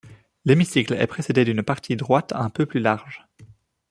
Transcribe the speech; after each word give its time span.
L'hémicycle 0.45 0.95
est 0.95 1.05
précédé 1.05 1.45
d'une 1.45 1.61
partie 1.61 1.95
droite 1.95 2.33
un 2.33 2.49
peu 2.49 2.65
plus 2.65 2.79
large. 2.79 3.27